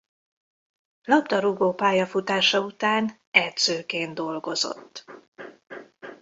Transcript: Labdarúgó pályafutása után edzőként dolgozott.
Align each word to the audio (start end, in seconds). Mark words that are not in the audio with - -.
Labdarúgó 1.03 1.73
pályafutása 1.73 2.59
után 2.61 3.19
edzőként 3.31 4.13
dolgozott. 4.15 5.05